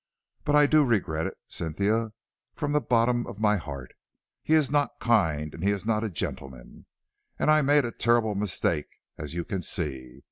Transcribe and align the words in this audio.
But 0.45 0.55
I 0.55 0.65
do 0.65 0.83
regret 0.83 1.27
it, 1.27 1.37
Cynthia, 1.47 2.13
from 2.55 2.71
the 2.71 2.81
bottom 2.81 3.27
of 3.27 3.39
my 3.39 3.57
heart. 3.57 3.93
He 4.41 4.55
is 4.55 4.71
not 4.71 4.99
kind, 4.99 5.53
and 5.53 5.63
he 5.63 5.69
is 5.69 5.85
not 5.85 6.03
a 6.03 6.09
gentleman, 6.09 6.87
and 7.37 7.51
I 7.51 7.61
made 7.61 7.85
a 7.85 7.91
terrible 7.91 8.33
mistake, 8.33 8.87
as 9.19 9.35
you 9.35 9.45
can 9.45 9.61
see. 9.61 10.19